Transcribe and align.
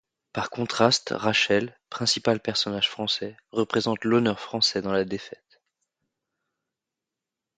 Par 0.33 0.49
contraste, 0.49 1.13
Rachel, 1.15 1.77
principal 1.91 2.39
personnage 2.39 2.89
français, 2.89 3.37
représente 3.51 4.03
l’honneur 4.03 4.39
français 4.39 4.81
dans 4.81 4.91
la 4.93 5.05
défaite. 5.05 5.61